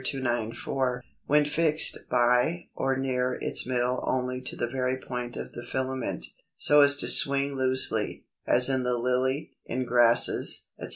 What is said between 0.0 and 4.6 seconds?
294), when fixed by or near its middle only to